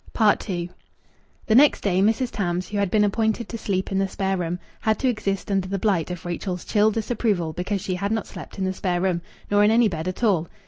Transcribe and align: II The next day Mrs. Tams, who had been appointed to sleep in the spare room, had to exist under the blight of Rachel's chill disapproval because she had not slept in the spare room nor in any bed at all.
II 0.19 0.71
The 1.45 1.53
next 1.53 1.81
day 1.81 2.01
Mrs. 2.01 2.31
Tams, 2.31 2.69
who 2.69 2.79
had 2.79 2.89
been 2.89 3.03
appointed 3.03 3.47
to 3.49 3.57
sleep 3.59 3.91
in 3.91 3.99
the 3.99 4.07
spare 4.07 4.35
room, 4.35 4.57
had 4.79 4.97
to 4.97 5.07
exist 5.07 5.51
under 5.51 5.67
the 5.67 5.77
blight 5.77 6.09
of 6.09 6.25
Rachel's 6.25 6.65
chill 6.65 6.89
disapproval 6.89 7.53
because 7.53 7.81
she 7.81 7.93
had 7.93 8.11
not 8.11 8.25
slept 8.25 8.57
in 8.57 8.65
the 8.65 8.73
spare 8.73 8.99
room 8.99 9.21
nor 9.51 9.63
in 9.63 9.69
any 9.69 9.87
bed 9.87 10.07
at 10.07 10.23
all. 10.23 10.47